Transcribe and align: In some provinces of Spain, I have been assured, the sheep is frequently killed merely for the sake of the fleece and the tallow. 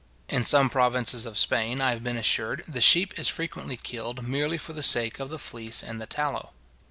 In 0.29 0.43
some 0.45 0.71
provinces 0.71 1.27
of 1.27 1.37
Spain, 1.37 1.79
I 1.79 1.91
have 1.91 2.01
been 2.01 2.17
assured, 2.17 2.63
the 2.67 2.81
sheep 2.81 3.19
is 3.19 3.27
frequently 3.29 3.77
killed 3.77 4.27
merely 4.27 4.57
for 4.57 4.73
the 4.73 4.81
sake 4.81 5.19
of 5.19 5.29
the 5.29 5.37
fleece 5.37 5.83
and 5.83 6.01
the 6.01 6.07
tallow. 6.07 6.53